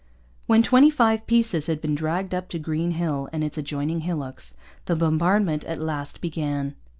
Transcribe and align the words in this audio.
When 0.47 0.63
twenty 0.63 0.89
five 0.89 1.27
pieces 1.27 1.67
had 1.67 1.79
been 1.79 1.93
dragged 1.93 2.33
up 2.33 2.49
to 2.49 2.57
Green 2.57 2.89
Hill 2.89 3.29
and 3.31 3.43
its 3.43 3.59
adjoining 3.59 3.99
hillocks, 3.99 4.55
the 4.85 4.95
bombardment 4.95 5.63
at 5.65 5.79
last 5.79 6.21
began. 6.21 6.73